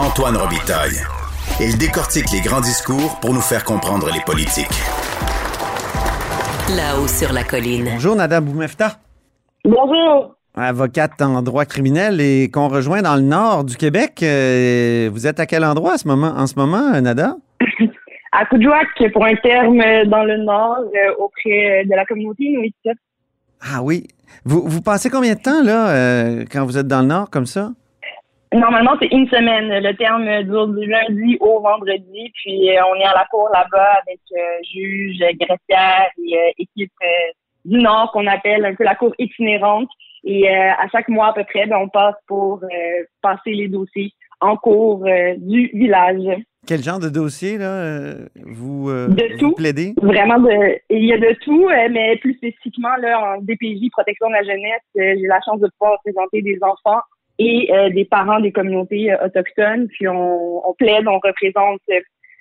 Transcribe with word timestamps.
Antoine 0.00 0.34
Robitaille. 0.34 0.96
Il 1.60 1.76
décortique 1.76 2.24
les 2.32 2.40
grands 2.40 2.62
discours 2.62 3.20
pour 3.20 3.34
nous 3.34 3.42
faire 3.42 3.64
comprendre 3.64 4.08
les 4.10 4.20
politiques. 4.24 4.66
Là-haut 6.74 7.06
sur 7.06 7.34
la 7.34 7.44
colline. 7.44 7.84
Bonjour, 7.84 8.16
Nada 8.16 8.40
Boumefta. 8.40 8.96
Bonjour. 9.62 10.36
Avocate 10.56 11.20
en 11.20 11.42
droit 11.42 11.66
criminel 11.66 12.18
et 12.22 12.50
qu'on 12.50 12.68
rejoint 12.68 13.02
dans 13.02 13.14
le 13.14 13.20
nord 13.20 13.64
du 13.64 13.76
Québec. 13.76 14.22
Euh, 14.22 15.10
vous 15.12 15.26
êtes 15.26 15.38
à 15.38 15.44
quel 15.44 15.64
endroit 15.64 15.92
à 15.92 15.98
ce 15.98 16.08
moment, 16.08 16.32
en 16.34 16.46
ce 16.46 16.54
moment, 16.58 16.98
Nada? 17.02 17.36
à 18.32 18.46
Coudjouac, 18.46 19.12
pour 19.12 19.26
un 19.26 19.36
terme 19.36 19.82
dans 20.06 20.24
le 20.24 20.38
nord, 20.38 20.78
euh, 20.78 21.14
auprès 21.18 21.84
de 21.84 21.94
la 21.94 22.06
communauté 22.06 22.44
inuit. 22.44 22.74
Ah 23.60 23.82
oui. 23.82 24.08
Vous, 24.46 24.62
vous 24.66 24.80
passez 24.80 25.10
combien 25.10 25.34
de 25.34 25.40
temps, 25.40 25.62
là, 25.62 25.90
euh, 25.90 26.44
quand 26.50 26.64
vous 26.64 26.78
êtes 26.78 26.88
dans 26.88 27.02
le 27.02 27.08
nord, 27.08 27.28
comme 27.28 27.46
ça? 27.46 27.72
Normalement, 28.52 28.96
c'est 29.00 29.08
une 29.12 29.28
semaine. 29.28 29.68
Le 29.68 29.94
terme 29.94 30.42
dure 30.42 30.68
du 30.68 30.86
lundi 30.86 31.36
au 31.40 31.60
vendredi. 31.60 32.32
Puis, 32.34 32.68
on 32.90 32.94
est 32.96 33.04
à 33.04 33.14
la 33.14 33.26
cour 33.30 33.48
là-bas 33.52 34.00
avec 34.06 34.20
juge, 34.72 35.18
greffière 35.38 36.10
et 36.18 36.54
équipe 36.58 36.92
du 37.64 37.78
Nord 37.78 38.10
qu'on 38.12 38.26
appelle 38.26 38.64
un 38.64 38.74
peu 38.74 38.84
la 38.84 38.94
cour 38.94 39.14
itinérante. 39.18 39.88
Et 40.24 40.48
euh, 40.48 40.70
à 40.72 40.88
chaque 40.92 41.08
mois 41.08 41.28
à 41.28 41.32
peu 41.32 41.44
près, 41.44 41.66
ben, 41.66 41.78
on 41.78 41.88
passe 41.88 42.16
pour 42.26 42.62
euh, 42.62 43.04
passer 43.22 43.52
les 43.52 43.68
dossiers 43.68 44.12
en 44.40 44.56
cours 44.56 45.04
euh, 45.06 45.34
du 45.38 45.70
village. 45.72 46.22
Quel 46.66 46.82
genre 46.82 46.98
de 46.98 47.08
dossier 47.08 47.56
là 47.56 48.16
vous, 48.44 48.90
de 48.90 49.38
tout, 49.38 49.52
plaidez? 49.52 49.94
Vraiment 50.02 50.38
de 50.38 50.78
il 50.90 51.06
y 51.06 51.12
a 51.14 51.18
de 51.18 51.34
tout, 51.42 51.66
mais 51.90 52.18
plus 52.18 52.34
spécifiquement 52.34 52.94
là 53.00 53.18
en 53.18 53.40
DPJ 53.40 53.88
protection 53.90 54.28
de 54.28 54.34
la 54.34 54.42
jeunesse, 54.42 54.82
j'ai 54.94 55.26
la 55.26 55.40
chance 55.40 55.58
de 55.58 55.70
pouvoir 55.78 55.98
présenter 56.04 56.42
des 56.42 56.58
enfants 56.60 57.00
et 57.40 57.90
des 57.90 58.04
parents 58.04 58.40
des 58.40 58.52
communautés 58.52 59.14
autochtones. 59.24 59.88
Puis 59.88 60.06
on, 60.06 60.68
on 60.68 60.74
plaide, 60.74 61.08
on 61.08 61.18
représente 61.18 61.80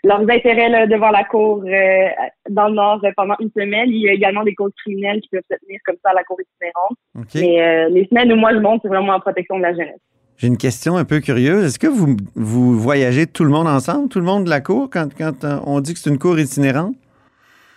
leurs 0.03 0.29
intérêts 0.29 0.87
devant 0.87 1.11
la 1.11 1.23
cour 1.23 1.63
euh, 1.65 2.07
dans 2.49 2.69
le 2.69 2.75
Nord 2.75 3.01
euh, 3.03 3.11
pendant 3.15 3.35
une 3.39 3.51
semaine. 3.51 3.89
Il 3.89 4.01
y 4.01 4.09
a 4.09 4.13
également 4.13 4.43
des 4.43 4.55
causes 4.55 4.71
criminelles 4.83 5.21
qui 5.21 5.29
peuvent 5.29 5.43
se 5.49 5.57
tenir 5.65 5.79
comme 5.85 5.97
ça 6.03 6.11
à 6.11 6.13
la 6.13 6.23
cour 6.23 6.37
itinérante. 6.39 6.97
Mais 7.35 7.61
euh, 7.61 7.89
les 7.89 8.05
semaines 8.05 8.31
où 8.31 8.35
moi 8.35 8.53
je 8.53 8.59
monte, 8.59 8.81
c'est 8.81 8.87
vraiment 8.87 9.13
en 9.13 9.19
protection 9.19 9.57
de 9.57 9.63
la 9.63 9.73
jeunesse. 9.73 9.99
J'ai 10.37 10.47
une 10.47 10.57
question 10.57 10.95
un 10.95 11.03
peu 11.03 11.19
curieuse. 11.19 11.65
Est-ce 11.65 11.79
que 11.79 11.87
vous, 11.87 12.15
vous 12.35 12.79
voyagez 12.79 13.27
tout 13.27 13.43
le 13.43 13.49
monde 13.49 13.67
ensemble, 13.67 14.07
tout 14.07 14.19
le 14.19 14.25
monde 14.25 14.45
de 14.45 14.49
la 14.49 14.61
cour, 14.61 14.89
quand, 14.89 15.09
quand 15.17 15.33
on 15.65 15.81
dit 15.81 15.93
que 15.93 15.99
c'est 15.99 16.09
une 16.09 16.17
cour 16.17 16.39
itinérante? 16.39 16.95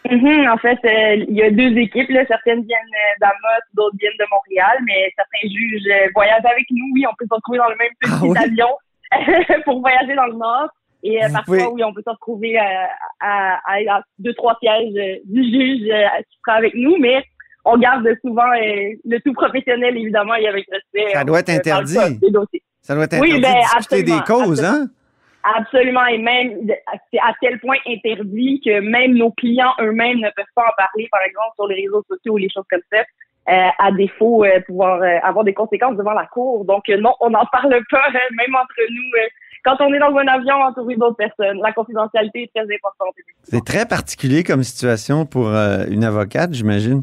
Mm-hmm. 0.05 0.51
en 0.51 0.59
fait, 0.59 0.79
il 1.29 1.35
y 1.35 1.43
a 1.43 1.51
deux 1.51 1.77
équipes. 1.79 2.11
Là. 2.11 2.25
Certaines 2.27 2.63
viennent 2.63 2.95
d'Amos, 3.21 3.65
d'autres 3.75 3.97
viennent 3.99 4.13
de 4.19 4.27
Montréal, 4.31 4.79
mais 4.87 5.13
certains 5.17 5.49
juges 5.49 6.11
voyagent 6.15 6.45
avec 6.45 6.67
nous. 6.71 6.91
Oui, 6.95 7.05
on 7.07 7.15
peut 7.19 7.27
se 7.29 7.35
retrouver 7.35 7.59
dans 7.59 7.69
le 7.69 7.77
même 7.77 7.93
ah 8.05 8.19
petit 8.21 8.39
avion 8.39 8.69
pour 9.65 9.81
voyager 9.81 10.15
dans 10.15 10.27
le 10.27 10.35
Nord. 10.35 10.69
Et 11.03 11.23
euh, 11.23 11.29
parfois, 11.33 11.73
oui, 11.73 11.83
on 11.83 11.93
peut 11.93 12.03
se 12.05 12.11
retrouver 12.11 12.59
euh, 12.59 12.63
à, 13.21 13.59
à, 13.67 14.03
deux, 14.19 14.35
trois 14.35 14.57
sièges 14.61 14.95
euh, 14.97 15.17
du 15.25 15.43
juge 15.43 15.83
qui 15.83 16.39
sera 16.47 16.59
avec 16.59 16.75
nous, 16.75 16.97
mais 16.99 17.25
on 17.65 17.77
garde 17.77 18.07
souvent 18.25 18.47
le 18.53 19.19
tout 19.21 19.33
professionnel, 19.33 19.97
évidemment, 19.97 20.35
et 20.35 20.47
avec 20.47 20.67
respect. 20.71 21.13
Ça 21.13 21.25
doit 21.25 21.41
être 21.41 21.51
interdit. 21.51 21.95
Ça 22.81 22.95
doit 22.95 23.05
être 23.05 23.15
interdit 23.15 23.35
oui, 23.35 23.41
ben, 23.41 23.53
de 23.53 23.79
discuter 23.79 24.03
des 24.03 24.21
causes, 24.27 24.65
hein? 24.65 24.87
Absolument, 25.45 26.07
et 26.07 26.19
même 26.19 26.69
c'est 27.13 27.19
à 27.19 27.35
tel 27.41 27.59
point 27.59 27.77
interdit 27.87 28.61
que 28.65 28.81
même 28.81 29.15
nos 29.15 29.33
clients 29.33 29.73
eux-mêmes 29.81 30.19
ne 30.19 30.31
peuvent 30.37 30.45
pas 30.55 30.63
en 30.63 30.75
parler, 30.77 31.09
par 31.11 31.23
exemple, 31.23 31.55
sur 31.57 31.67
les 31.67 31.83
réseaux 31.83 32.05
sociaux 32.09 32.35
ou 32.35 32.37
les 32.37 32.49
choses 32.49 32.67
comme 32.71 32.83
ça, 32.93 33.01
euh, 33.49 33.69
à 33.79 33.91
défaut 33.91 34.45
euh, 34.45 34.61
pouvoir 34.61 35.03
avoir 35.25 35.45
des 35.45 35.55
conséquences 35.55 35.97
devant 35.97 36.13
la 36.13 36.27
cour. 36.27 36.65
Donc 36.65 36.85
non, 36.89 37.15
on 37.21 37.31
n'en 37.31 37.47
parle 37.47 37.81
pas, 37.91 38.09
même 38.11 38.55
entre 38.55 38.81
nous 38.89 39.29
quand 39.65 39.77
on 39.81 39.93
est 39.93 39.99
dans 39.99 40.15
un 40.17 40.27
avion 40.27 40.57
entouré 40.57 40.97
d'autres 40.97 41.17
personnes. 41.17 41.61
La 41.63 41.73
confidentialité 41.73 42.45
est 42.45 42.51
très 42.55 42.75
importante. 42.75 43.15
C'est 43.45 43.65
très 43.65 43.87
particulier 43.87 44.43
comme 44.43 44.63
situation 44.63 45.25
pour 45.25 45.49
euh, 45.49 45.85
une 45.89 46.05
avocate, 46.05 46.53
j'imagine. 46.53 47.03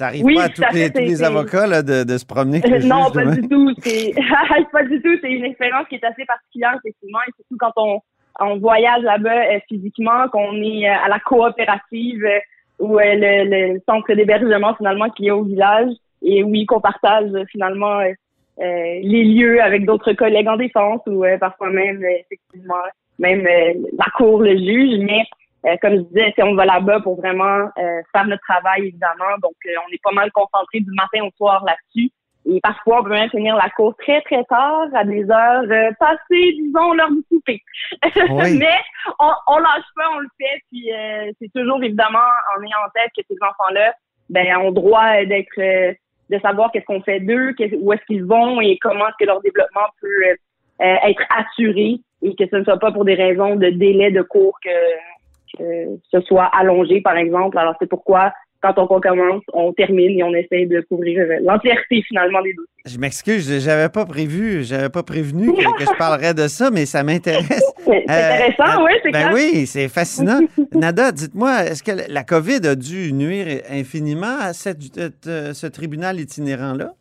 Ça 0.00 0.06
arrive 0.06 0.24
pas 0.34 0.44
à, 0.44 0.48
tous 0.48 0.62
les, 0.72 1.22
avocats 1.22 1.66
là, 1.66 1.82
de, 1.82 2.18
se 2.18 2.24
promener. 2.24 2.60
Non, 2.84 3.10
pas 3.10 3.26
du 3.26 3.46
tout. 3.48 3.70
C'est 3.82 4.14
pas 4.72 4.82
du 4.84 5.00
tout. 5.02 5.16
C'est 5.20 5.30
une 5.30 5.44
expérience 5.44 5.86
qui 5.88 5.96
est 5.96 6.04
assez 6.04 6.24
particulière, 6.24 6.74
effectivement, 6.78 7.18
et 7.28 7.32
surtout 7.36 7.56
quand 7.58 7.72
on, 7.76 8.00
on 8.40 8.58
voyage 8.58 9.02
là-bas 9.02 9.54
euh, 9.54 9.58
physiquement, 9.68 10.28
qu'on 10.32 10.54
est 10.62 10.88
euh, 10.88 11.04
à 11.04 11.08
la 11.08 11.18
coopérative 11.20 12.24
ou 12.78 12.98
le, 12.98 13.74
le, 13.74 13.80
centre 13.86 14.12
d'hébergement 14.14 14.74
finalement 14.74 15.10
qui 15.10 15.26
est 15.26 15.32
au 15.32 15.44
village, 15.44 15.92
et 16.22 16.42
oui, 16.42 16.64
qu'on 16.64 16.80
partage 16.80 17.30
finalement 17.50 18.00
euh, 18.60 19.00
les 19.02 19.24
lieux 19.24 19.62
avec 19.62 19.86
d'autres 19.86 20.12
collègues 20.12 20.48
en 20.48 20.56
défense 20.56 21.00
ou 21.06 21.24
euh, 21.24 21.38
parfois 21.38 21.70
même 21.70 22.04
euh, 22.04 22.18
effectivement 22.20 22.74
même 23.18 23.46
la 23.46 24.06
cour, 24.16 24.40
le 24.40 24.56
juge, 24.56 24.98
mais 25.00 25.24
comme 25.80 25.94
je 25.94 26.00
disais, 26.00 26.32
si 26.34 26.42
on 26.42 26.54
va 26.54 26.64
là-bas 26.64 27.00
pour 27.00 27.16
vraiment 27.16 27.68
faire 27.76 28.26
notre 28.26 28.42
travail, 28.48 28.88
évidemment. 28.88 29.36
Donc, 29.42 29.52
on 29.66 29.92
est 29.92 30.02
pas 30.02 30.12
mal 30.12 30.30
concentré 30.32 30.80
du 30.80 30.90
matin 30.92 31.26
au 31.26 31.30
soir 31.36 31.64
là-dessus. 31.64 32.10
Et 32.46 32.58
parfois, 32.62 33.00
on 33.00 33.04
peut 33.04 33.10
même 33.10 33.28
finir 33.28 33.54
la 33.56 33.68
cour 33.68 33.94
très, 33.98 34.22
très 34.22 34.42
tard, 34.44 34.86
à 34.94 35.04
des 35.04 35.30
heures 35.30 35.94
passées, 35.98 36.56
disons, 36.58 36.94
l'heure 36.94 37.10
du 37.10 37.22
souper. 37.30 37.62
mais 38.58 38.78
on, 39.18 39.30
on 39.48 39.58
lâche 39.58 39.84
pas, 39.94 40.10
on 40.14 40.20
le 40.20 40.28
fait. 40.38 40.62
Puis 40.70 40.90
c'est 41.38 41.52
toujours, 41.54 41.82
évidemment, 41.82 42.18
en 42.56 42.62
ayant 42.62 42.78
en 42.86 42.90
tête 42.94 43.12
que 43.14 43.22
ces 43.28 43.36
enfants-là 43.42 43.92
ben, 44.30 44.56
ont 44.56 44.72
droit 44.72 45.24
d'être 45.26 45.96
de 46.30 46.38
savoir 46.38 46.70
qu'est-ce 46.70 46.86
qu'on 46.86 47.02
fait 47.02 47.20
d'eux, 47.20 47.54
où 47.80 47.92
est-ce 47.92 48.04
qu'ils 48.06 48.24
vont 48.24 48.60
et 48.60 48.78
comment 48.80 49.08
est-ce 49.08 49.16
que 49.18 49.26
leur 49.26 49.42
développement 49.42 49.86
peut 50.00 50.24
euh, 50.80 50.96
être 51.04 51.22
assuré 51.36 51.98
et 52.22 52.34
que 52.36 52.44
ce 52.48 52.56
ne 52.56 52.64
soit 52.64 52.78
pas 52.78 52.92
pour 52.92 53.04
des 53.04 53.14
raisons 53.14 53.56
de 53.56 53.70
délai 53.70 54.10
de 54.10 54.22
cours 54.22 54.58
que, 54.62 54.70
ce 55.58 56.20
soit 56.22 56.50
allongé, 56.58 57.00
par 57.00 57.16
exemple. 57.16 57.58
Alors, 57.58 57.74
c'est 57.80 57.88
pourquoi 57.88 58.32
quand 58.62 58.74
on 58.78 59.00
commence, 59.00 59.42
on 59.52 59.72
termine 59.72 60.18
et 60.18 60.22
on 60.22 60.34
essaie 60.34 60.66
de 60.66 60.82
couvrir 60.82 61.26
l'entièreté 61.42 62.02
finalement 62.06 62.42
des 62.42 62.52
dossiers. 62.52 62.66
Je 62.86 62.98
m'excuse, 62.98 63.64
j'avais 63.64 63.88
pas 63.88 64.04
prévu, 64.04 64.62
j'avais 64.64 64.90
pas 64.90 65.02
prévenu 65.02 65.52
que, 65.52 65.62
je 65.62 65.98
parlerais 65.98 66.34
de 66.34 66.46
ça, 66.46 66.70
mais 66.70 66.84
ça 66.84 67.02
m'intéresse. 67.02 67.72
c'est 67.84 68.02
intéressant, 68.02 68.80
euh, 68.80 68.84
oui, 68.84 68.92
c'est 69.02 69.10
ben 69.12 69.30
oui, 69.32 69.66
c'est 69.66 69.88
fascinant. 69.88 70.40
Nada, 70.74 71.12
dites-moi, 71.12 71.64
est-ce 71.64 71.82
que 71.82 72.12
la 72.12 72.22
COVID 72.22 72.66
a 72.66 72.74
dû 72.74 73.12
nuire 73.12 73.62
infiniment 73.70 74.38
à 74.40 74.52
cette, 74.52 74.82
ce 75.24 75.66
tribunal 75.66 76.20
itinérant-là? 76.20 76.92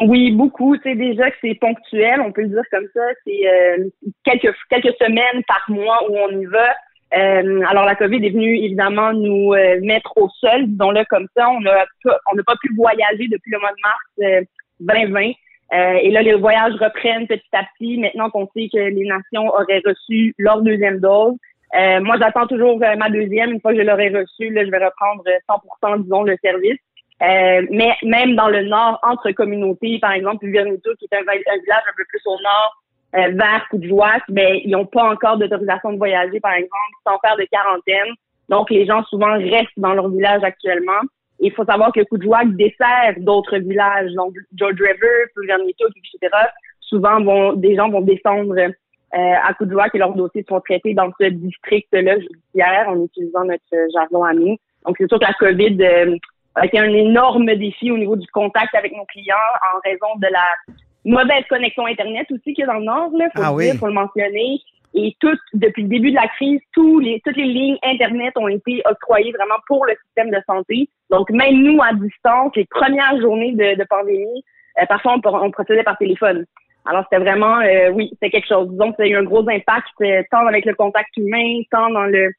Oui, 0.00 0.32
beaucoup. 0.32 0.76
Tu 0.76 0.82
sais 0.82 0.96
déjà 0.96 1.30
que 1.30 1.36
c'est 1.40 1.54
ponctuel, 1.54 2.20
on 2.20 2.32
peut 2.32 2.42
le 2.42 2.48
dire 2.48 2.64
comme 2.72 2.86
ça. 2.92 3.00
C'est 3.24 3.48
euh, 3.48 3.88
quelques 4.24 4.52
quelques 4.68 4.94
semaines 4.98 5.44
par 5.46 5.64
mois 5.68 5.98
où 6.10 6.16
on 6.16 6.40
y 6.40 6.46
va. 6.46 6.74
Euh, 7.16 7.62
alors 7.68 7.84
la 7.84 7.94
COVID 7.94 8.24
est 8.24 8.30
venue 8.30 8.58
évidemment 8.58 9.12
nous 9.12 9.52
euh, 9.52 9.78
mettre 9.82 10.12
au 10.16 10.28
sol, 10.40 10.66
disons-le 10.66 11.04
comme 11.08 11.28
ça. 11.36 11.48
On 11.48 11.60
n'a 11.60 11.84
on 12.04 12.34
n'a 12.34 12.42
pas 12.44 12.56
pu 12.60 12.74
voyager 12.74 13.28
depuis 13.30 13.52
le 13.52 13.60
mois 13.60 13.70
de 13.70 13.82
mars 13.82 14.44
2020. 14.80 15.32
Euh, 15.72 15.98
et 16.02 16.10
là, 16.10 16.22
les 16.22 16.34
voyages 16.34 16.74
reprennent 16.74 17.26
petit 17.26 17.42
à 17.52 17.62
petit. 17.64 17.98
Maintenant 17.98 18.30
qu'on 18.30 18.48
sait 18.54 18.68
que 18.72 18.78
les 18.78 19.06
nations 19.06 19.48
auraient 19.48 19.82
reçu 19.84 20.34
leur 20.38 20.62
deuxième 20.62 20.98
dose, 20.98 21.34
moi 22.02 22.16
j'attends 22.18 22.46
toujours 22.46 22.78
ma 22.78 23.08
deuxième. 23.10 23.52
Une 23.52 23.60
fois 23.60 23.72
que 23.72 23.78
je 23.78 23.86
l'aurai 23.86 24.08
reçue, 24.08 24.50
là, 24.50 24.64
je 24.64 24.70
vais 24.70 24.84
reprendre 24.84 25.24
100%, 25.48 26.02
disons, 26.02 26.22
le 26.22 26.36
service. 26.42 26.78
mais 27.20 27.94
même 28.02 28.34
dans 28.34 28.48
le 28.48 28.62
nord, 28.64 28.98
entre 29.02 29.30
communautés, 29.32 29.98
par 30.00 30.12
exemple, 30.12 30.46
Vernito, 30.48 30.90
qui 30.98 31.06
est 31.10 31.16
un, 31.16 31.22
village 31.22 31.82
un 31.88 31.96
peu 31.96 32.04
plus 32.08 32.22
au 32.26 32.40
nord, 32.42 32.83
euh, 33.16 33.30
vers 33.32 33.66
Coudjouac, 33.70 34.22
mais 34.28 34.62
ils 34.64 34.70
n'ont 34.70 34.86
pas 34.86 35.04
encore 35.04 35.36
d'autorisation 35.36 35.92
de 35.92 35.98
voyager, 35.98 36.40
par 36.40 36.54
exemple, 36.54 36.94
sans 37.06 37.18
faire 37.20 37.36
de 37.36 37.44
quarantaine. 37.44 38.12
Donc, 38.48 38.70
les 38.70 38.86
gens 38.86 39.04
souvent 39.04 39.32
restent 39.34 39.78
dans 39.78 39.94
leur 39.94 40.08
village 40.08 40.42
actuellement. 40.42 41.00
Il 41.38 41.52
faut 41.52 41.64
savoir 41.64 41.92
que 41.92 42.02
Coudjouac 42.02 42.56
dessert 42.56 43.14
d'autres 43.18 43.58
villages, 43.58 44.12
donc 44.14 44.34
George 44.56 44.80
River, 44.80 45.30
Pulvermito, 45.34 45.86
etc. 45.88 46.36
Souvent, 46.80 47.22
vont, 47.22 47.52
des 47.52 47.76
gens 47.76 47.88
vont 47.88 48.00
descendre 48.00 48.56
euh, 48.58 48.68
à 49.14 49.54
Coudjouac 49.54 49.94
et 49.94 49.98
leurs 49.98 50.14
dossiers 50.14 50.44
sont 50.48 50.60
traités 50.60 50.94
dans 50.94 51.10
ce 51.20 51.26
district-là 51.26 52.18
judiciaire 52.18 52.88
en 52.88 53.04
utilisant 53.04 53.44
notre 53.44 53.92
jargon 53.92 54.24
à 54.24 54.32
nous. 54.32 54.56
Donc, 54.84 54.96
c'est 54.98 55.08
sûr 55.08 55.18
que 55.18 55.24
la 55.24 55.34
COVID 55.34 55.82
euh, 55.82 56.16
a 56.56 56.66
été 56.66 56.78
un 56.78 56.92
énorme 56.92 57.46
défi 57.54 57.90
au 57.90 57.98
niveau 57.98 58.16
du 58.16 58.26
contact 58.28 58.74
avec 58.74 58.92
nos 58.96 59.04
clients 59.04 59.36
en 59.72 59.80
raison 59.88 60.18
de 60.18 60.26
la 60.32 60.74
mauvaise 61.04 61.44
connexion 61.48 61.86
Internet 61.86 62.26
aussi 62.30 62.54
qu'il 62.54 62.58
y 62.58 62.62
a 62.62 62.66
dans 62.66 62.78
le 62.78 62.84
Nord, 62.84 63.10
là, 63.14 63.26
faut 63.34 63.42
ah 63.42 63.52
le 63.56 63.64
dire, 63.64 63.74
faut 63.74 63.86
le 63.86 63.92
mentionner. 63.92 64.60
Et 64.96 65.16
tout, 65.18 65.36
depuis 65.54 65.82
le 65.82 65.88
début 65.88 66.10
de 66.10 66.16
la 66.16 66.28
crise, 66.28 66.60
tous 66.72 67.00
les, 67.00 67.20
toutes 67.24 67.36
les 67.36 67.46
lignes 67.46 67.78
Internet 67.82 68.32
ont 68.36 68.46
été 68.46 68.80
octroyées 68.84 69.32
vraiment 69.32 69.56
pour 69.66 69.84
le 69.86 69.94
système 70.04 70.30
de 70.30 70.38
santé. 70.46 70.88
Donc, 71.10 71.30
même 71.30 71.62
nous, 71.62 71.82
à 71.82 71.92
distance, 71.94 72.52
les 72.54 72.66
premières 72.66 73.20
journées 73.20 73.52
de, 73.52 73.76
de 73.76 73.84
pandémie, 73.90 74.44
euh, 74.80 74.86
parfois, 74.86 75.16
on, 75.16 75.28
on, 75.28 75.50
procédait 75.50 75.82
par 75.82 75.98
téléphone. 75.98 76.44
Alors, 76.84 77.04
c'était 77.10 77.22
vraiment, 77.22 77.58
euh, 77.60 77.90
oui, 77.90 78.10
c'était 78.12 78.30
quelque 78.30 78.46
chose. 78.46 78.70
Disons 78.70 78.92
que 78.92 78.98
ça 78.98 79.02
a 79.02 79.06
eu 79.06 79.16
un 79.16 79.24
gros 79.24 79.48
impact, 79.48 79.88
euh, 80.02 80.22
tant 80.30 80.46
avec 80.46 80.64
le 80.64 80.74
contact 80.74 81.16
humain, 81.16 81.62
tant 81.72 81.90
dans 81.90 82.04
le 82.04 82.30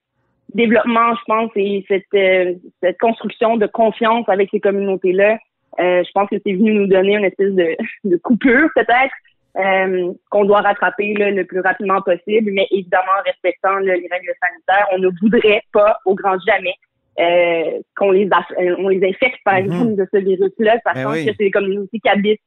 développement, 0.53 1.13
je 1.15 1.23
pense, 1.27 1.51
et 1.55 1.83
cette, 1.89 2.61
cette 2.81 2.97
construction 2.99 3.57
de 3.57 3.65
confiance 3.65 4.29
avec 4.29 4.49
ces 4.51 4.61
communautés-là. 4.61 5.39
Je 5.77 6.11
pense 6.13 6.29
que 6.29 6.37
c'est 6.45 6.53
venu 6.53 6.73
nous 6.73 6.87
donner 6.87 7.15
une 7.15 7.25
espèce 7.25 7.53
de, 7.53 7.75
de 8.09 8.17
coupure, 8.17 8.69
peut-être, 8.75 9.13
euh, 9.57 10.11
qu'on 10.29 10.43
doit 10.43 10.59
rattraper 10.59 11.13
le 11.13 11.43
plus 11.43 11.61
rapidement 11.61 12.01
possible, 12.01 12.51
mais 12.51 12.67
évidemment 12.71 13.13
en 13.19 13.23
respectant 13.23 13.77
les 13.77 13.93
règles 13.93 14.33
sanitaires. 14.41 14.87
On 14.91 14.97
ne 14.97 15.07
voudrait 15.21 15.61
pas, 15.71 15.97
au 16.05 16.13
grand 16.13 16.37
jamais, 16.45 16.75
euh, 17.19 17.79
qu'on 17.95 18.11
les, 18.11 18.25
euh, 18.25 18.75
on 18.79 18.89
les 18.89 19.07
infecte, 19.07 19.39
par 19.45 19.53
mhm. 19.53 19.65
exemple, 19.65 19.95
de 19.95 20.07
ce 20.13 20.17
virus-là, 20.17 20.77
sachant 20.85 21.11
ben 21.11 21.25
que 21.25 21.31
c'est 21.31 21.37
des 21.37 21.51
communautés 21.51 21.99
qui 21.99 22.09
habitent 22.09 22.41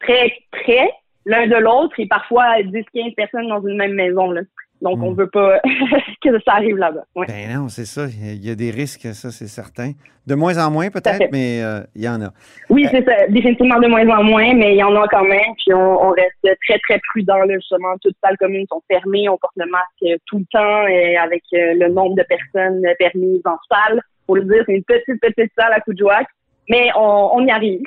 très 0.00 0.32
près 0.50 0.90
l'un 1.26 1.46
de 1.46 1.56
l'autre 1.56 2.00
et 2.00 2.06
parfois 2.06 2.62
10-15 2.62 3.14
personnes 3.14 3.48
dans 3.48 3.60
une 3.66 3.76
même 3.76 3.92
maison. 3.92 4.30
Là. 4.30 4.40
Donc, 4.82 4.98
on 5.02 5.10
ne 5.10 5.14
hmm. 5.14 5.18
veut 5.18 5.28
pas 5.28 5.60
que 6.22 6.40
ça 6.44 6.54
arrive 6.54 6.76
là-bas. 6.76 7.04
Ben 7.14 7.54
non, 7.54 7.68
c'est 7.68 7.84
ça. 7.84 8.06
Il 8.06 8.44
y 8.44 8.50
a 8.50 8.54
des 8.54 8.70
risques, 8.70 9.06
ça, 9.12 9.30
c'est 9.30 9.46
certain. 9.46 9.92
De 10.26 10.34
moins 10.34 10.56
en 10.64 10.70
moins, 10.70 10.90
peut-être, 10.90 11.28
mais 11.32 11.62
euh, 11.62 11.80
il 11.94 12.02
y 12.02 12.08
en 12.08 12.22
a. 12.22 12.30
Oui, 12.70 12.86
c'est 12.90 13.04
ça. 13.04 13.26
Définitivement 13.28 13.78
de 13.78 13.88
moins 13.88 14.08
en 14.08 14.22
moins, 14.22 14.54
mais 14.54 14.74
il 14.74 14.78
y 14.78 14.82
en 14.82 14.94
a 14.96 15.06
quand 15.08 15.24
même. 15.24 15.54
Puis, 15.58 15.74
on, 15.74 16.10
reste 16.10 16.58
très, 16.66 16.78
très 16.78 17.00
prudent. 17.10 17.38
Là, 17.38 17.54
justement, 17.54 17.92
toutes 18.00 18.14
les 18.22 18.28
salles 18.28 18.38
communes 18.38 18.66
sont 18.70 18.82
fermées. 18.90 19.28
On 19.28 19.36
porte 19.36 19.54
le 19.56 19.66
masque 19.66 19.86
euh, 20.04 20.16
tout 20.26 20.38
le 20.38 20.46
temps 20.50 20.86
et 20.86 21.16
avec 21.16 21.42
euh, 21.52 21.74
le 21.74 21.88
nombre 21.92 22.16
de 22.16 22.22
personnes 22.22 22.82
permises 22.98 23.42
en 23.44 23.58
salle. 23.70 24.00
Pour 24.26 24.36
le 24.36 24.44
dire, 24.44 24.62
c'est 24.66 24.74
une 24.74 24.84
petite, 24.84 25.20
petite 25.20 25.52
salle 25.58 25.72
à 25.72 25.80
Coudjouac, 25.80 26.26
mais 26.68 26.90
on, 26.96 27.30
on 27.34 27.46
y 27.46 27.50
arrive. 27.50 27.82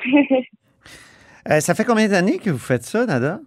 ça 1.60 1.74
fait 1.74 1.84
combien 1.84 2.06
d'années 2.06 2.38
que 2.38 2.50
vous 2.50 2.58
faites 2.58 2.82
ça, 2.82 3.06
Nada? 3.06 3.40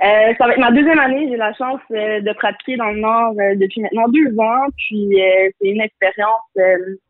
Euh, 0.00 0.32
ça 0.38 0.46
va 0.46 0.52
être 0.52 0.60
ma 0.60 0.70
deuxième 0.70 0.98
année. 0.98 1.26
J'ai 1.28 1.36
la 1.36 1.52
chance 1.54 1.80
euh, 1.90 2.20
de 2.20 2.32
pratiquer 2.32 2.76
dans 2.76 2.90
le 2.90 3.00
Nord 3.00 3.34
euh, 3.40 3.56
depuis 3.56 3.80
maintenant 3.80 4.06
deux 4.08 4.38
ans. 4.38 4.66
Puis 4.76 5.20
euh, 5.20 5.50
c'est 5.60 5.68
une 5.68 5.80
expérience 5.80 6.40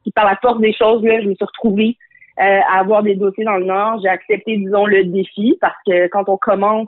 qui, 0.05 0.11
par 0.13 0.25
la 0.25 0.37
force 0.37 0.61
des 0.61 0.73
choses, 0.73 1.05
là, 1.05 1.21
je 1.21 1.29
me 1.29 1.35
suis 1.35 1.45
retrouvée 1.45 1.97
à 2.41 2.79
avoir 2.79 3.03
des 3.03 3.17
dossiers 3.17 3.45
dans 3.45 3.57
le 3.57 3.65
Nord. 3.65 4.01
J'ai 4.01 4.09
accepté, 4.09 4.57
disons, 4.59 4.87
le 4.87 5.05
défi 5.05 5.59
parce 5.61 5.77
que 5.85 6.07
quand 6.07 6.29
on 6.29 6.37
commence 6.37 6.87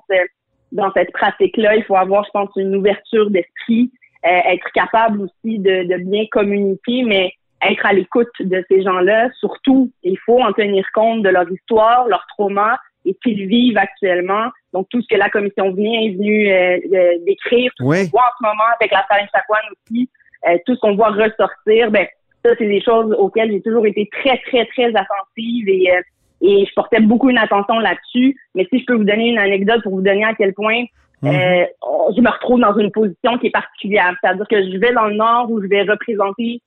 dans 0.71 0.93
cette 0.93 1.11
pratique-là, 1.11 1.75
il 1.75 1.83
faut 1.83 1.97
avoir, 1.97 2.25
je 2.25 2.31
pense, 2.31 2.51
une 2.55 2.77
ouverture 2.77 3.29
d'esprit, 3.31 3.91
être 4.23 4.71
capable 4.73 5.23
aussi 5.23 5.59
de, 5.59 5.89
de 5.89 5.97
bien 6.05 6.27
communiquer, 6.31 7.03
mais 7.03 7.33
être 7.69 7.85
à 7.85 7.93
l'écoute 7.93 8.31
de 8.39 8.65
ces 8.71 8.83
gens-là. 8.83 9.29
Surtout, 9.41 9.91
il 10.05 10.17
faut 10.21 10.41
en 10.41 10.53
tenir 10.53 10.87
compte 10.95 11.23
de 11.23 11.31
leur 11.31 11.51
histoire, 11.51 12.07
leur 12.07 12.25
trauma, 12.29 12.79
et 13.05 13.15
qu'ils 13.15 13.47
vivent 13.47 13.79
actuellement. 13.79 14.51
Donc, 14.73 14.89
tout 14.89 15.01
ce 15.03 15.07
que 15.09 15.19
la 15.19 15.29
commission 15.29 15.73
vient 15.73 16.01
est 16.01 16.11
venue 16.11 16.49
euh, 16.49 16.79
euh, 16.95 17.13
décrire, 17.27 17.73
tout 17.77 17.93
ce 17.93 18.05
qu'on 18.05 18.11
voit 18.11 18.23
en 18.23 18.39
ce 18.39 18.47
moment 18.47 18.71
avec 18.79 18.93
la 18.93 19.05
Chakwan 19.33 19.61
aussi, 19.73 20.09
euh, 20.49 20.57
tout 20.67 20.75
ce 20.75 20.81
qu'on 20.81 20.95
voit 20.95 21.11
ressortir, 21.11 21.91
ben 21.91 22.07
ça, 22.45 22.53
c'est 22.57 22.69
des 22.69 22.81
choses 22.81 23.15
auxquelles 23.19 23.51
j'ai 23.51 23.61
toujours 23.61 23.87
été 23.87 24.09
très, 24.11 24.39
très, 24.49 24.65
très 24.67 24.87
attentive 24.87 25.69
et, 25.69 25.91
et 26.41 26.65
je 26.65 26.75
portais 26.75 27.01
beaucoup 27.01 27.29
une 27.29 27.39
attention 27.39 27.79
là-dessus. 27.81 28.35
Mais 28.55 28.67
si 28.73 28.81
je 28.81 28.85
peux 28.87 28.95
vous 28.95 29.05
donner 29.05 29.29
une 29.29 29.39
anecdote 29.39 29.83
pour 29.83 29.93
vous 29.93 30.01
donner 30.01 30.25
à 30.25 30.35
quel 30.35 30.55
point 30.55 30.85
mhm. 31.21 31.31
je 32.17 32.21
me 32.23 32.31
retrouve 32.31 32.61
dans 32.61 32.75
une 32.79 32.91
position 32.91 33.37
qui 33.39 33.49
est 33.49 33.51
particulière. 33.51 34.15
C'est-à-dire 34.23 34.49
que 34.49 34.63
je 34.63 34.79
vais 34.79 34.93
dans 34.93 35.09
le 35.09 35.17
Nord 35.17 35.51
où 35.51 35.61
je 35.61 35.67
vais 35.67 35.83
représenter 35.83 36.63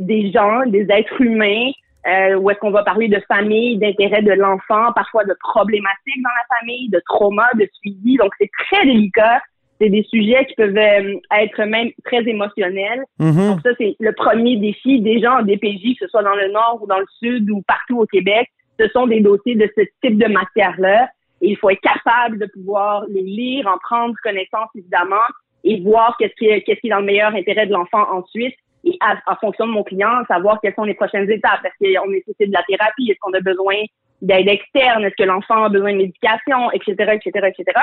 des 0.00 0.30
gens, 0.30 0.66
des 0.66 0.86
êtres 0.90 1.22
humains 1.22 1.70
euh, 2.06 2.34
où 2.34 2.50
est-ce 2.50 2.58
qu'on 2.58 2.70
va 2.70 2.82
parler 2.82 3.08
de 3.08 3.20
famille, 3.28 3.78
d'intérêt 3.78 4.22
de 4.22 4.32
l'enfant, 4.32 4.92
parfois 4.92 5.24
de 5.24 5.34
problématiques 5.40 6.22
dans 6.22 6.30
la 6.30 6.58
famille, 6.58 6.88
de 6.88 7.00
trauma, 7.06 7.48
de 7.54 7.68
suivi. 7.80 8.16
Donc, 8.16 8.32
c'est 8.40 8.50
très 8.66 8.84
délicat. 8.84 9.40
C'est 9.80 9.88
des 9.88 10.02
sujets 10.04 10.44
qui 10.46 10.54
peuvent 10.54 10.76
euh, 10.76 11.14
être 11.40 11.64
même 11.64 11.90
très 12.04 12.22
émotionnels. 12.28 13.04
Mm-hmm. 13.20 13.48
Donc, 13.48 13.60
ça, 13.62 13.70
c'est 13.78 13.96
le 14.00 14.12
premier 14.12 14.56
défi. 14.56 15.00
Déjà 15.00 15.38
en 15.38 15.42
DPJ, 15.42 15.96
que 15.98 16.06
ce 16.06 16.08
soit 16.08 16.22
dans 16.22 16.34
le 16.34 16.50
Nord 16.52 16.80
ou 16.82 16.86
dans 16.86 16.98
le 16.98 17.06
Sud 17.20 17.50
ou 17.50 17.62
partout 17.62 18.00
au 18.00 18.06
Québec, 18.06 18.48
ce 18.80 18.88
sont 18.88 19.06
des 19.06 19.20
dossiers 19.20 19.54
de 19.54 19.68
ce 19.76 19.82
type 20.02 20.18
de 20.18 20.26
matière-là. 20.26 21.08
Et 21.40 21.50
il 21.50 21.56
faut 21.56 21.70
être 21.70 21.80
capable 21.80 22.38
de 22.38 22.46
pouvoir 22.46 23.04
les 23.08 23.22
lire, 23.22 23.66
en 23.66 23.78
prendre 23.78 24.14
connaissance, 24.22 24.68
évidemment, 24.76 25.16
et 25.64 25.80
voir 25.80 26.16
qu'est-ce 26.18 26.34
qui 26.34 26.46
est, 26.46 26.62
qu'est-ce 26.62 26.80
qui 26.80 26.86
est 26.88 26.90
dans 26.90 27.00
le 27.00 27.06
meilleur 27.06 27.34
intérêt 27.34 27.66
de 27.66 27.72
l'enfant 27.72 28.06
ensuite 28.12 28.54
et 28.84 28.96
à, 29.00 29.16
en 29.26 29.36
fonction 29.36 29.66
de 29.66 29.72
mon 29.72 29.82
client, 29.82 30.24
savoir 30.28 30.60
quelles 30.60 30.74
sont 30.74 30.84
les 30.84 30.94
prochaines 30.94 31.30
étapes. 31.30 31.60
Est-ce 31.64 31.94
qu'on 31.94 32.10
nécessite 32.10 32.48
de 32.48 32.52
la 32.52 32.62
thérapie? 32.64 33.10
Est-ce 33.10 33.18
qu'on 33.20 33.32
a 33.32 33.40
besoin 33.40 33.76
d'aide 34.20 34.48
externe? 34.48 35.04
Est-ce 35.04 35.16
que 35.16 35.26
l'enfant 35.26 35.64
a 35.64 35.68
besoin 35.68 35.92
de 35.92 35.98
médication? 35.98 36.70
Etc., 36.72 36.94
etc., 36.98 37.48
etc. 37.48 37.80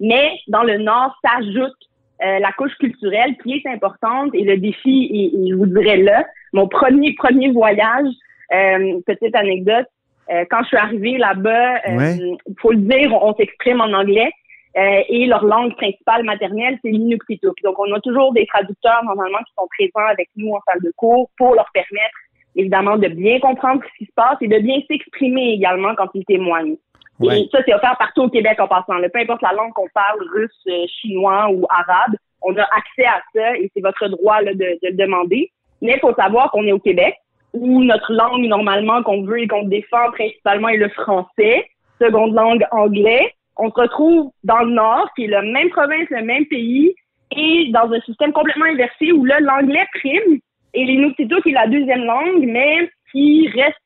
Mais 0.00 0.30
dans 0.48 0.62
le 0.62 0.78
Nord, 0.78 1.16
s'ajoute 1.24 1.76
euh, 2.24 2.38
la 2.38 2.52
couche 2.52 2.74
culturelle 2.78 3.36
qui 3.42 3.54
est 3.54 3.66
importante 3.68 4.30
et 4.34 4.44
le 4.44 4.56
défi, 4.58 5.10
et, 5.12 5.50
je 5.50 5.54
vous 5.54 5.66
dirais 5.66 5.98
là, 5.98 6.24
mon 6.52 6.68
premier, 6.68 7.14
premier 7.14 7.50
voyage, 7.50 8.08
euh, 8.52 9.00
petite 9.06 9.34
anecdote, 9.34 9.86
euh, 10.30 10.44
quand 10.50 10.62
je 10.62 10.68
suis 10.68 10.76
arrivée 10.76 11.18
là-bas, 11.18 11.80
il 11.88 12.36
faut 12.60 12.72
le 12.72 12.78
dire, 12.78 13.12
on 13.12 13.34
s'exprime 13.34 13.80
en 13.80 13.92
anglais. 13.92 14.30
Euh, 14.76 15.02
et 15.08 15.26
leur 15.26 15.44
langue 15.44 15.74
principale 15.76 16.24
maternelle, 16.24 16.78
c'est 16.82 16.90
l'inuktitut. 16.90 17.48
Donc, 17.62 17.78
on 17.78 17.92
a 17.92 18.00
toujours 18.00 18.32
des 18.32 18.46
traducteurs, 18.46 19.04
normalement, 19.04 19.38
qui 19.46 19.52
sont 19.58 19.68
présents 19.68 20.08
avec 20.08 20.30
nous 20.36 20.52
en 20.52 20.60
salle 20.66 20.80
de 20.82 20.92
cours 20.96 21.30
pour 21.36 21.54
leur 21.54 21.70
permettre, 21.74 22.16
évidemment, 22.56 22.96
de 22.96 23.08
bien 23.08 23.38
comprendre 23.40 23.82
ce 23.84 23.98
qui 23.98 24.06
se 24.06 24.14
passe 24.14 24.36
et 24.40 24.48
de 24.48 24.58
bien 24.58 24.80
s'exprimer 24.88 25.52
également 25.52 25.94
quand 25.94 26.08
ils 26.14 26.24
témoignent. 26.24 26.76
Et 27.22 27.48
ça, 27.52 27.60
c'est 27.64 27.74
offert 27.74 27.96
partout 27.98 28.22
au 28.22 28.30
Québec 28.30 28.58
en 28.58 28.66
passant. 28.66 29.00
Peu 29.12 29.20
importe 29.20 29.42
la 29.42 29.52
langue 29.52 29.72
qu'on 29.74 29.88
parle, 29.94 30.18
russe, 30.34 30.50
euh, 30.68 30.86
chinois 30.88 31.48
ou 31.50 31.66
arabe, 31.68 32.16
on 32.42 32.56
a 32.56 32.62
accès 32.62 33.04
à 33.04 33.22
ça 33.32 33.56
et 33.56 33.70
c'est 33.74 33.82
votre 33.82 34.08
droit 34.08 34.40
là, 34.40 34.52
de, 34.54 34.58
de, 34.58 34.78
le 34.88 34.96
demander. 34.96 35.52
Mais 35.80 35.94
il 35.94 36.00
faut 36.00 36.14
savoir 36.14 36.50
qu'on 36.50 36.66
est 36.66 36.72
au 36.72 36.80
Québec, 36.80 37.14
où 37.52 37.84
notre 37.84 38.12
langue, 38.12 38.46
normalement, 38.46 39.02
qu'on 39.02 39.22
veut 39.22 39.40
et 39.40 39.46
qu'on 39.46 39.64
défend 39.64 40.10
principalement 40.12 40.68
est 40.68 40.78
le 40.78 40.88
français, 40.88 41.68
seconde 42.00 42.34
langue 42.34 42.64
anglais, 42.72 43.34
on 43.56 43.70
se 43.70 43.80
retrouve 43.80 44.30
dans 44.44 44.60
le 44.60 44.72
Nord, 44.72 45.08
qui 45.14 45.24
est 45.24 45.28
la 45.28 45.42
même 45.42 45.70
province, 45.70 46.08
le 46.10 46.22
même 46.22 46.46
pays, 46.46 46.94
et 47.36 47.70
dans 47.72 47.90
un 47.92 48.00
système 48.00 48.32
complètement 48.32 48.66
inversé 48.66 49.12
où 49.12 49.24
là, 49.24 49.40
l'anglais 49.40 49.86
prime 49.94 50.38
et 50.74 50.84
l'inuktitut 50.84 51.40
qui 51.42 51.50
est 51.50 51.54
la 51.54 51.66
deuxième 51.66 52.04
langue, 52.04 52.44
mais 52.46 52.90
qui 53.10 53.48
reste 53.54 53.76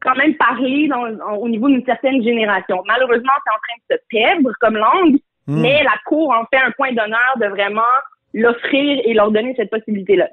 quand 0.00 0.14
même 0.16 0.34
parlé 0.36 0.88
dans, 0.88 1.04
au 1.36 1.48
niveau 1.48 1.68
d'une 1.68 1.84
certaine 1.84 2.22
génération. 2.22 2.82
Malheureusement, 2.86 3.32
c'est 3.44 3.52
en 3.52 3.60
train 3.60 3.76
de 3.90 3.96
se 3.96 4.02
perdre 4.08 4.52
comme 4.60 4.76
langue, 4.76 5.16
hmm. 5.46 5.60
mais 5.60 5.82
la 5.82 5.94
Cour 6.06 6.30
en 6.30 6.44
fait 6.46 6.62
un 6.62 6.70
point 6.72 6.92
d'honneur 6.92 7.34
de 7.40 7.46
vraiment 7.46 7.82
l'offrir 8.34 9.00
et 9.04 9.14
leur 9.14 9.30
donner 9.30 9.54
cette 9.56 9.70
possibilité-là. 9.70 10.28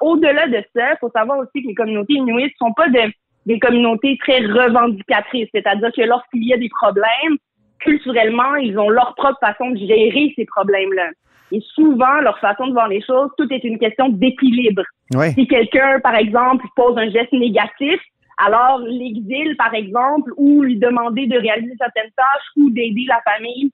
Au-delà 0.00 0.46
de 0.48 0.62
ça, 0.74 0.92
il 0.92 0.96
faut 1.00 1.10
savoir 1.10 1.38
aussi 1.38 1.62
que 1.62 1.68
les 1.68 1.74
communautés 1.74 2.14
inuites 2.14 2.54
sont 2.58 2.72
pas 2.72 2.88
des 2.88 3.58
communautés 3.58 4.18
très 4.20 4.38
revendicatrices, 4.40 5.48
c'est-à-dire 5.52 5.90
que 5.94 6.02
lorsqu'il 6.02 6.46
y 6.46 6.54
a 6.54 6.56
des 6.56 6.68
problèmes, 6.68 7.36
culturellement, 7.80 8.54
ils 8.56 8.78
ont 8.78 8.88
leur 8.88 9.14
propre 9.14 9.38
façon 9.40 9.70
de 9.70 9.78
gérer 9.78 10.32
ces 10.36 10.44
problèmes-là. 10.46 11.10
Et 11.50 11.60
souvent, 11.74 12.20
leur 12.20 12.38
façon 12.40 12.66
de 12.66 12.72
voir 12.72 12.88
les 12.88 13.02
choses, 13.02 13.30
tout 13.38 13.50
est 13.52 13.64
une 13.64 13.78
question 13.78 14.08
d'équilibre. 14.10 14.82
Si 15.34 15.46
quelqu'un, 15.46 16.00
par 16.00 16.14
exemple, 16.14 16.66
pose 16.76 16.98
un 16.98 17.08
geste 17.10 17.32
négatif, 17.32 18.00
alors 18.36 18.78
l'exil, 18.80 19.56
par 19.56 19.74
exemple, 19.74 20.30
ou 20.36 20.62
lui 20.62 20.76
demander 20.78 21.26
de 21.26 21.38
réaliser 21.38 21.74
certaines 21.78 22.10
tâches 22.16 22.48
ou 22.56 22.70
d'aider 22.70 23.06
la 23.08 23.20
famille, 23.22 23.70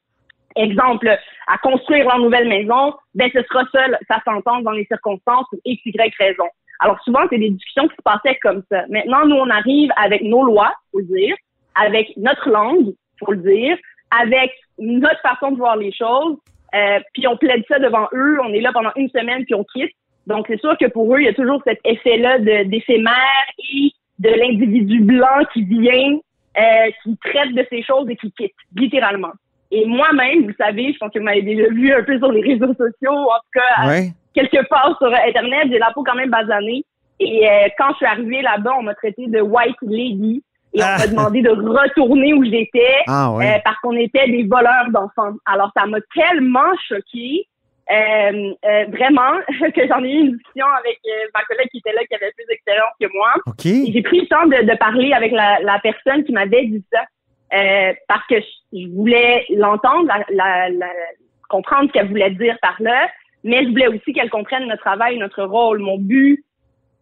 exemple, 0.56 1.08
à 1.48 1.58
construire 1.58 2.04
leur 2.04 2.18
nouvelle 2.18 2.48
maison, 2.48 2.94
ben 3.14 3.28
ce 3.32 3.42
sera 3.42 3.64
seul 3.72 3.98
sa 4.08 4.20
sentence 4.24 4.62
dans 4.62 4.70
les 4.70 4.86
circonstances 4.86 5.46
pour 5.50 5.58
X, 5.64 5.82
Y 5.84 6.14
raison. 6.18 6.46
Alors 6.80 7.00
souvent, 7.02 7.20
c'est 7.30 7.38
des 7.38 7.50
discussions 7.50 7.88
qui 7.88 7.96
se 7.96 8.02
passaient 8.02 8.38
comme 8.42 8.62
ça. 8.70 8.84
Maintenant, 8.88 9.26
nous, 9.26 9.36
on 9.36 9.50
arrive 9.50 9.90
avec 9.96 10.22
nos 10.22 10.44
lois, 10.44 10.72
faut 10.92 11.00
le 11.00 11.06
dire, 11.06 11.36
avec 11.74 12.16
notre 12.16 12.48
langue, 12.48 12.94
faut 13.24 13.32
le 13.32 13.38
dire, 13.38 13.76
avec 14.20 14.52
notre 14.78 15.20
façon 15.20 15.52
de 15.52 15.56
voir 15.56 15.76
les 15.76 15.92
choses. 15.92 16.36
Euh, 16.74 16.98
puis 17.12 17.26
on 17.28 17.36
plaide 17.36 17.62
ça 17.68 17.78
devant 17.78 18.08
eux, 18.12 18.38
on 18.42 18.52
est 18.52 18.60
là 18.60 18.72
pendant 18.72 18.90
une 18.96 19.08
semaine, 19.10 19.44
puis 19.44 19.54
on 19.54 19.64
quitte. 19.64 19.92
Donc 20.26 20.46
c'est 20.48 20.60
sûr 20.60 20.76
que 20.78 20.86
pour 20.86 21.14
eux, 21.14 21.20
il 21.20 21.26
y 21.26 21.28
a 21.28 21.34
toujours 21.34 21.62
cet 21.66 21.78
effet-là 21.84 22.38
d'éphémère 22.64 23.44
et 23.58 23.92
de 24.18 24.28
l'individu 24.30 25.00
blanc 25.00 25.44
qui 25.52 25.62
vient, 25.64 26.18
euh, 26.58 26.90
qui 27.02 27.16
traite 27.18 27.54
de 27.54 27.66
ces 27.70 27.82
choses 27.82 28.08
et 28.08 28.16
qui 28.16 28.32
quitte, 28.32 28.54
littéralement. 28.74 29.32
Et 29.70 29.86
moi-même, 29.86 30.46
vous 30.46 30.54
savez, 30.58 30.92
je 30.92 30.98
pense 30.98 31.12
que 31.12 31.18
vous 31.18 31.24
m'avez 31.24 31.42
déjà 31.42 31.68
vu 31.68 31.92
un 31.92 32.02
peu 32.02 32.18
sur 32.18 32.32
les 32.32 32.42
réseaux 32.42 32.74
sociaux, 32.74 33.12
en 33.12 33.38
tout 33.42 33.60
cas, 33.60 34.02
quelque 34.34 34.66
part 34.68 34.96
sur 34.98 35.12
Internet, 35.12 35.68
j'ai 35.70 35.78
la 35.78 35.92
peau 35.92 36.02
quand 36.02 36.14
même 36.14 36.30
basanée. 36.30 36.84
Et 37.20 37.48
euh, 37.48 37.68
quand 37.78 37.90
je 37.92 37.96
suis 37.96 38.06
arrivée 38.06 38.42
là-bas, 38.42 38.72
on 38.78 38.82
m'a 38.82 38.94
traité 38.94 39.26
de 39.26 39.40
white 39.40 39.76
lady. 39.82 40.42
Et 40.74 40.82
on 40.82 40.98
m'a 40.98 41.06
demandé 41.06 41.42
de 41.42 41.50
retourner 41.50 42.34
où 42.34 42.44
j'étais 42.44 42.96
ah, 43.06 43.32
parce 43.64 43.76
qu'on 43.82 43.96
était 43.96 44.26
des 44.26 44.44
voleurs 44.44 44.90
d'enfants. 44.90 45.36
Alors 45.46 45.70
ça 45.76 45.86
m'a 45.86 45.98
tellement 46.14 46.72
choquée 46.88 47.46
euh, 47.90 48.54
euh, 48.64 48.84
vraiment, 48.88 49.38
que 49.74 49.86
j'en 49.86 50.02
ai 50.02 50.10
eu 50.10 50.20
une 50.20 50.32
discussion 50.32 50.66
avec 50.78 50.98
euh, 51.06 51.28
ma 51.34 51.42
collègue 51.42 51.68
qui 51.70 51.78
était 51.78 51.92
là, 51.92 52.04
qui 52.06 52.14
avait 52.14 52.32
plus 52.32 52.46
d'expérience 52.48 52.92
que 53.00 53.06
moi. 53.14 53.34
J'ai 53.62 54.02
pris 54.02 54.20
le 54.20 54.26
temps 54.26 54.46
de, 54.46 54.70
de 54.70 54.76
parler 54.78 55.12
avec 55.12 55.32
la, 55.32 55.58
la 55.60 55.78
personne 55.80 56.24
qui 56.24 56.32
m'avait 56.32 56.66
dit 56.66 56.84
ça, 56.92 57.02
euh, 57.54 57.92
parce 58.08 58.26
que 58.26 58.36
je, 58.72 58.88
voulais 58.88 59.44
l'entendre, 59.50 60.08
la, 60.30 60.70
la, 60.70 60.86
comprendre 61.48 61.88
ce 61.88 61.92
qu'elle 61.92 62.08
voulait 62.08 62.30
dire 62.30 62.56
par 62.62 62.76
là, 62.80 63.08
mais 63.42 63.64
je 63.64 63.68
voulais 63.68 63.88
aussi 63.88 64.12
qu'elle 64.14 64.30
comprenne 64.30 64.66
notre 64.66 64.82
travail, 64.82 65.18
notre 65.18 65.44
rôle. 65.44 65.78
Mon 65.78 65.98
but 65.98 66.42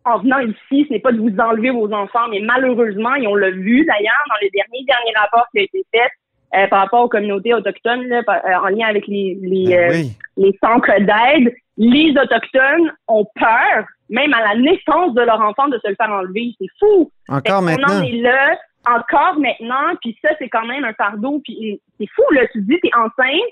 en 0.05 0.19
venant 0.19 0.39
ici, 0.41 0.87
ce 0.89 0.93
n'est 0.93 1.01
pas 1.01 1.13
de 1.13 1.19
vous 1.19 1.35
enlever 1.39 1.71
vos 1.71 1.93
enfants, 1.93 2.29
mais 2.31 2.41
malheureusement, 2.41 3.15
et 3.15 3.27
on 3.27 3.35
l'a 3.35 3.51
vu 3.51 3.85
d'ailleurs 3.85 4.25
dans 4.29 4.37
les 4.41 4.51
derniers 4.51 4.85
derniers 4.85 5.15
rapports 5.17 5.47
qui 5.53 5.61
ont 5.61 5.65
été 5.65 5.85
faits, 5.95 6.11
euh, 6.55 6.67
par 6.67 6.81
rapport 6.81 7.05
aux 7.05 7.09
communautés 7.09 7.55
autochtones, 7.55 8.07
là, 8.09 8.23
euh, 8.29 8.55
en 8.57 8.69
lien 8.69 8.87
avec 8.87 9.07
les, 9.07 9.39
les, 9.41 9.69
ben 9.69 9.91
euh, 9.91 10.03
les 10.37 10.59
centres 10.63 11.01
d'aide, 11.01 11.55
les 11.79 12.11
Autochtones 12.11 12.93
ont 13.09 13.25
peur, 13.35 13.87
même 14.11 14.35
à 14.35 14.53
la 14.53 14.61
naissance 14.61 15.15
de 15.15 15.23
leur 15.23 15.41
enfant, 15.41 15.69
de 15.69 15.79
se 15.83 15.89
le 15.89 15.95
faire 15.95 16.11
enlever. 16.11 16.55
C'est 16.61 16.69
fou. 16.79 17.11
Encore 17.29 17.63
maintenant. 17.63 17.89
On 17.91 18.01
en 18.01 18.03
est 18.03 18.21
là, 18.21 18.59
encore 18.87 19.39
maintenant, 19.39 19.97
puis 20.03 20.19
ça, 20.23 20.31
c'est 20.39 20.51
quand 20.51 20.67
même 20.67 20.85
un 20.85 20.93
fardeau. 20.93 21.41
Puis 21.43 21.81
c'est 21.99 22.09
fou, 22.15 22.23
là. 22.33 22.43
Tu 22.53 22.61
te 22.61 22.71
dis, 22.71 22.79
t'es 22.83 22.91
enceinte, 22.95 23.51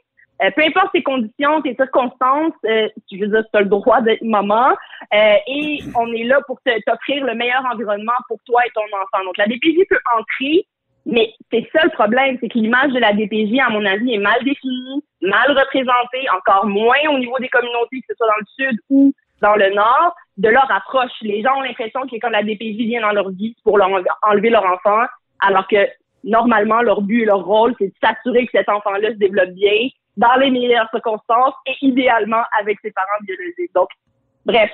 peu 0.57 0.63
importe 0.63 0.93
tes 0.93 1.03
conditions, 1.03 1.61
tes 1.63 1.75
circonstances, 1.75 2.55
euh, 2.65 2.89
tu 3.09 3.19
veux 3.19 3.29
dire, 3.29 3.45
tu 3.53 3.59
as 3.59 3.61
le 3.61 3.69
droit 3.69 4.01
d'être 4.01 4.23
maman, 4.23 4.71
et 5.13 5.79
on 5.97 6.13
est 6.13 6.25
là 6.25 6.41
pour 6.47 6.61
t'offrir 6.65 7.25
le 7.25 7.35
meilleur 7.35 7.65
environnement 7.73 8.13
pour 8.29 8.39
toi 8.47 8.63
et 8.67 8.71
ton 8.75 8.83
enfant. 8.83 9.25
Donc, 9.25 9.37
la 9.37 9.47
DPJ 9.47 9.87
peut 9.89 9.99
entrer 10.19 10.67
mais 11.07 11.33
c'est 11.51 11.69
ça 11.73 11.83
le 11.85 11.91
problème, 11.91 12.37
c'est 12.41 12.49
que 12.49 12.59
l'image 12.59 12.93
de 12.93 12.99
la 12.99 13.13
DPJ, 13.13 13.59
à 13.59 13.71
mon 13.71 13.85
avis, 13.85 14.15
est 14.15 14.19
mal 14.19 14.43
définie, 14.45 15.03
mal 15.23 15.51
représentée, 15.51 16.29
encore 16.37 16.67
moins 16.67 16.99
au 17.13 17.19
niveau 17.19 17.39
des 17.39 17.49
communautés, 17.49 18.01
que 18.01 18.07
ce 18.11 18.15
soit 18.15 18.27
dans 18.27 18.39
le 18.39 18.47
sud 18.71 18.81
ou 18.91 19.13
dans 19.41 19.57
le 19.57 19.75
nord, 19.75 20.15
de 20.37 20.49
leur 20.49 20.71
approche. 20.71 21.11
Les 21.23 21.43
gens 21.43 21.57
ont 21.57 21.63
l'impression 21.63 22.03
que 22.03 22.17
quand 22.21 22.29
la 22.29 22.43
DPJ 22.43 22.77
vient 22.77 23.01
dans 23.01 23.13
leur 23.13 23.31
vie, 23.31 23.57
pour 23.65 23.79
enlever 24.23 24.51
leur 24.51 24.65
enfant, 24.65 25.05
alors 25.41 25.67
que 25.67 25.89
normalement, 26.23 26.83
leur 26.83 27.01
but 27.01 27.23
et 27.23 27.27
leur 27.27 27.45
rôle, 27.45 27.75
c'est 27.79 27.89
de 27.89 27.95
s'assurer 28.03 28.45
que 28.45 28.53
cet 28.53 28.69
enfant-là 28.69 29.09
se 29.09 29.17
développe 29.17 29.51
bien, 29.51 29.89
dans 30.21 30.35
les 30.39 30.51
meilleures 30.51 30.89
circonstances 30.91 31.55
et 31.67 31.75
idéalement 31.83 32.43
avec 32.61 32.79
ses 32.83 32.91
parents 32.91 33.21
biologiques. 33.23 33.75
Donc, 33.75 33.89
bref, 34.45 34.71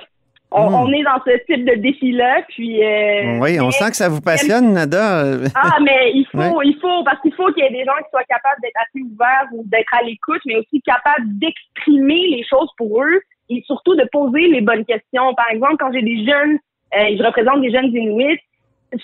Hmm. 0.49 0.73
On, 0.73 0.93
est 0.93 1.03
dans 1.03 1.19
ce 1.25 1.37
type 1.45 1.65
de 1.65 1.75
défi-là, 1.75 2.41
puis... 2.47 2.81
Euh, 2.81 3.37
oui, 3.41 3.59
on 3.59 3.69
sent 3.69 3.89
que 3.89 3.97
ça 3.97 4.07
vous 4.07 4.21
passionne, 4.21 4.71
Nada. 4.71 5.25
ah, 5.55 5.77
mais 5.81 6.11
il 6.13 6.25
faut, 6.31 6.61
il 6.61 6.77
faut, 6.79 7.03
parce 7.03 7.19
qu'il 7.21 7.33
faut 7.33 7.51
qu'il 7.51 7.65
y 7.65 7.67
ait 7.67 7.71
des 7.71 7.83
gens 7.83 7.97
qui 7.97 8.09
soient 8.11 8.23
capables 8.23 8.61
d'être 8.61 8.77
assez 8.77 9.03
ouverts 9.03 9.47
ou 9.51 9.63
d'être 9.65 9.93
à 9.93 10.03
l'écoute, 10.03 10.39
mais 10.45 10.55
aussi 10.55 10.81
capables 10.83 11.37
d'exprimer 11.37 12.27
les 12.29 12.45
choses 12.49 12.69
pour 12.77 13.03
eux 13.03 13.19
et 13.49 13.61
surtout 13.65 13.95
de 13.95 14.07
poser 14.09 14.47
les 14.47 14.61
bonnes 14.61 14.85
questions. 14.85 15.33
Par 15.33 15.49
exemple, 15.51 15.75
quand 15.79 15.91
j'ai 15.91 16.01
des 16.01 16.25
jeunes, 16.25 16.57
euh, 16.97 17.17
je 17.17 17.23
représente 17.23 17.59
des 17.59 17.71
jeunes 17.71 17.93
Inuits, 17.93 18.39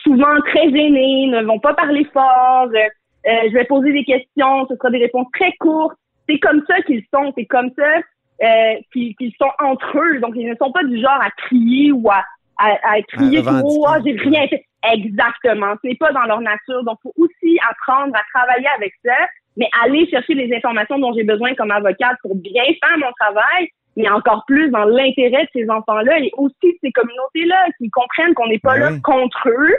souvent 0.01 0.39
très 0.47 0.71
gênés, 0.71 1.27
ne 1.27 1.43
vont 1.43 1.59
pas 1.59 1.73
parler 1.73 2.07
fort, 2.13 2.69
euh, 2.71 3.29
je 3.49 3.53
vais 3.53 3.65
poser 3.65 3.91
des 3.91 4.05
questions, 4.05 4.65
ce 4.69 4.77
sera 4.77 4.89
des 4.91 4.99
réponses 4.99 5.27
très 5.33 5.51
courtes. 5.59 5.97
C'est 6.27 6.39
comme 6.39 6.63
ça 6.67 6.81
qu'ils 6.81 7.03
sont, 7.13 7.33
c'est 7.37 7.45
comme 7.45 7.69
ça 7.77 7.97
euh, 8.41 8.75
qui, 8.91 9.15
sont 9.39 9.51
entre 9.59 9.97
eux. 9.99 10.19
Donc, 10.19 10.33
ils 10.35 10.49
ne 10.49 10.55
sont 10.55 10.71
pas 10.71 10.83
du 10.83 10.99
genre 10.99 11.21
à 11.21 11.29
crier 11.31 11.91
ou 11.91 12.09
à, 12.09 12.23
à, 12.57 13.01
crier 13.01 13.41
trop, 13.41 13.85
ah, 13.87 13.99
j'ai 14.03 14.13
rien 14.13 14.47
fait. 14.47 14.65
Exactement. 14.91 15.75
Ce 15.81 15.87
n'est 15.87 15.95
pas 15.95 16.11
dans 16.11 16.23
leur 16.23 16.41
nature. 16.41 16.83
Donc, 16.83 16.97
il 17.03 17.09
faut 17.09 17.13
aussi 17.17 17.59
apprendre 17.69 18.13
à 18.15 18.21
travailler 18.33 18.67
avec 18.75 18.93
ça, 19.03 19.15
mais 19.55 19.69
aller 19.83 20.07
chercher 20.09 20.33
les 20.33 20.53
informations 20.55 20.99
dont 20.99 21.13
j'ai 21.13 21.23
besoin 21.23 21.53
comme 21.55 21.71
avocate 21.71 22.17
pour 22.21 22.35
bien 22.35 22.63
faire 22.63 22.97
mon 22.97 23.11
travail, 23.19 23.69
mais 23.95 24.09
encore 24.09 24.43
plus 24.45 24.69
dans 24.71 24.85
l'intérêt 24.85 25.43
de 25.43 25.49
ces 25.53 25.69
enfants-là 25.69 26.19
et 26.19 26.31
aussi 26.37 26.55
de 26.63 26.77
ces 26.83 26.91
communautés-là 26.91 27.67
qui 27.77 27.89
comprennent 27.89 28.33
qu'on 28.33 28.47
n'est 28.47 28.59
pas 28.59 28.77
ben 28.77 28.91
là 28.91 28.99
contre 29.03 29.47
eux. 29.47 29.75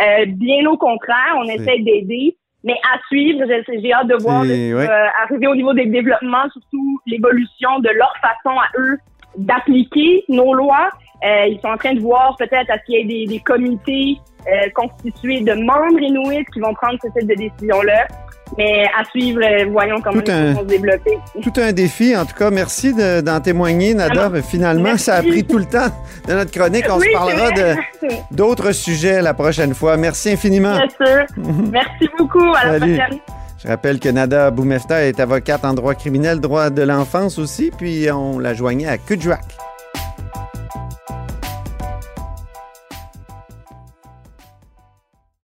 Euh, 0.00 0.26
bien 0.26 0.66
au 0.66 0.76
contraire, 0.76 1.36
on 1.36 1.44
essaie 1.44 1.80
d'aider. 1.80 2.36
Mais 2.64 2.74
à 2.92 2.98
suivre, 3.06 3.44
j'ai 3.46 3.92
hâte 3.92 4.08
de 4.08 4.16
voir 4.20 4.42
euh, 4.42 5.06
arriver 5.22 5.46
au 5.46 5.54
niveau 5.54 5.72
des 5.72 5.86
développements, 5.86 6.48
surtout 6.52 7.00
l'évolution 7.06 7.78
de 7.80 7.90
leur 7.90 8.12
façon 8.20 8.58
à 8.58 8.66
eux 8.78 8.98
d'appliquer 9.36 10.24
nos 10.28 10.52
lois. 10.54 10.90
Euh, 11.24 11.46
ils 11.46 11.60
sont 11.60 11.68
en 11.68 11.76
train 11.76 11.94
de 11.94 12.00
voir 12.00 12.36
peut-être 12.36 12.70
à 12.70 12.78
ce 12.78 12.84
qu'il 12.84 12.94
y 12.96 13.00
ait 13.00 13.04
des, 13.04 13.26
des 13.26 13.40
comités 13.40 14.18
euh, 14.46 14.68
constitués 14.74 15.40
de 15.40 15.52
membres 15.54 16.00
inuits 16.00 16.44
qui 16.52 16.60
vont 16.60 16.74
prendre 16.74 16.98
ce 17.02 17.08
type 17.18 17.28
de 17.28 17.34
décision-là. 17.34 18.06
Mais 18.56 18.84
à 18.98 19.04
suivre, 19.04 19.40
euh, 19.42 19.66
voyons 19.70 20.00
comment 20.00 20.20
tout 20.20 20.32
vont 20.32 20.60
se 20.60 20.64
développer. 20.64 21.18
Tout 21.42 21.52
un 21.56 21.72
défi, 21.72 22.16
en 22.16 22.24
tout 22.24 22.34
cas. 22.34 22.50
Merci 22.50 22.94
d'en 23.22 23.40
témoigner, 23.40 23.94
Nada. 23.94 24.30
Finalement, 24.42 24.96
ça 24.96 25.16
a 25.16 25.22
pris 25.22 25.44
tout 25.44 25.58
le 25.58 25.66
temps 25.66 25.88
de 26.26 26.34
notre 26.34 26.50
chronique. 26.50 26.86
On 26.90 27.00
se 27.00 27.12
parlera 27.12 27.50
d'autres 28.30 28.72
sujets 28.72 29.20
la 29.22 29.34
prochaine 29.34 29.74
fois. 29.74 29.96
Merci 29.96 30.30
infiniment. 30.30 30.76
Bien 30.76 31.06
sûr. 31.06 31.26
Merci 31.72 32.08
beaucoup. 32.18 32.54
À 32.54 32.72
la 32.72 32.78
prochaine. 32.78 33.18
Je 33.62 33.66
rappelle 33.66 33.98
que 33.98 34.08
Nada 34.08 34.52
Boumefta 34.52 35.04
est 35.04 35.18
avocate 35.18 35.64
en 35.64 35.74
droit 35.74 35.94
criminel, 35.94 36.38
droit 36.38 36.70
de 36.70 36.82
l'enfance 36.82 37.38
aussi, 37.38 37.72
puis 37.76 38.08
on 38.12 38.38
la 38.38 38.54
joignait 38.54 38.86
à 38.86 38.98
Kudjouak. 38.98 39.40